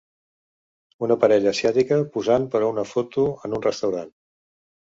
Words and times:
Una 1.07 1.17
parella 1.25 1.51
asiàtica 1.57 2.01
posant 2.17 2.49
per 2.57 2.63
a 2.63 2.71
una 2.73 2.89
foto 2.95 3.27
en 3.49 3.59
un 3.59 3.63
restaurant. 3.71 4.11